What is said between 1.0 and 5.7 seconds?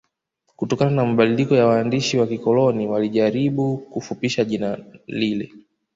mabadiliko ya waandishi wa kikoloni walijaribu kufupisha jina lile